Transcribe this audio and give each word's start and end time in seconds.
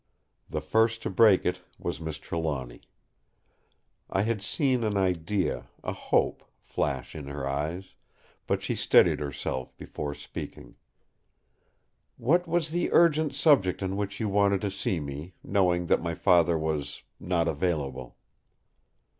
The 0.49 0.61
first 0.61 1.03
to 1.03 1.11
break 1.11 1.45
it 1.45 1.61
was 1.77 2.01
Miss 2.01 2.17
Trelawny. 2.17 2.81
I 4.09 4.23
had 4.23 4.41
seen 4.41 4.83
an 4.83 4.97
idea—a 4.97 5.93
hope—flash 5.93 7.13
in 7.15 7.27
her 7.27 7.47
eyes; 7.47 7.93
but 8.47 8.63
she 8.63 8.73
steadied 8.73 9.19
herself 9.19 9.77
before 9.77 10.15
speaking: 10.15 10.73
"What 12.17 12.47
was 12.47 12.71
the 12.71 12.91
urgent 12.91 13.35
subject 13.35 13.83
on 13.83 13.95
which 13.95 14.19
you 14.19 14.27
wanted 14.27 14.61
to 14.61 14.71
see 14.71 14.99
me, 14.99 15.35
knowing 15.43 15.85
that 15.85 16.01
my 16.01 16.15
Father 16.15 16.57
was—not 16.57 17.47
available?" 17.47 18.17